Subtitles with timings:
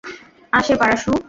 [0.51, 1.11] আসে, পারাসু।